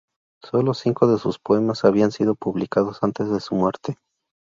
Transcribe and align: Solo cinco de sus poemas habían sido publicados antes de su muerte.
Solo 0.41 0.73
cinco 0.73 1.05
de 1.05 1.19
sus 1.19 1.37
poemas 1.37 1.85
habían 1.85 2.09
sido 2.11 2.33
publicados 2.33 3.03
antes 3.03 3.29
de 3.29 3.39
su 3.39 3.53
muerte. 3.53 3.99